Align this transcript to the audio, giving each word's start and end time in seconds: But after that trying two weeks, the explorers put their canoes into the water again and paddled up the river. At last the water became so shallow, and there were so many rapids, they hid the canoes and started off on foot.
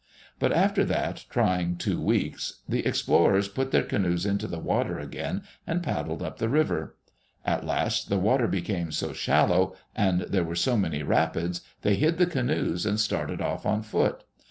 But 0.39 0.51
after 0.51 0.83
that 0.85 1.25
trying 1.29 1.75
two 1.77 2.01
weeks, 2.01 2.61
the 2.67 2.87
explorers 2.87 3.47
put 3.47 3.69
their 3.69 3.83
canoes 3.83 4.25
into 4.25 4.47
the 4.47 4.57
water 4.57 4.97
again 4.97 5.43
and 5.67 5.83
paddled 5.83 6.23
up 6.23 6.39
the 6.39 6.49
river. 6.49 6.95
At 7.45 7.67
last 7.67 8.09
the 8.09 8.17
water 8.17 8.47
became 8.47 8.91
so 8.91 9.13
shallow, 9.13 9.75
and 9.95 10.21
there 10.21 10.43
were 10.43 10.55
so 10.55 10.75
many 10.75 11.03
rapids, 11.03 11.61
they 11.83 11.97
hid 11.97 12.17
the 12.17 12.25
canoes 12.25 12.83
and 12.83 12.99
started 12.99 13.41
off 13.41 13.63
on 13.63 13.83
foot. 13.83 14.23